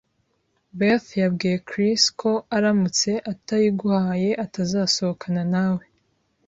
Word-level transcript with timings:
Beth 0.77 1.07
yabwiye 1.21 1.57
Chris 1.69 2.01
ko 2.21 2.31
aramutse 2.57 3.09
atiyuhagiye, 3.31 4.31
atazasohokana 4.45 5.41
na 5.53 5.65
we. 5.75 5.83